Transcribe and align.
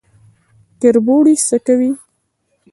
کربوړی 0.81 1.35
څه 1.47 1.57
کوي؟ 1.65 1.91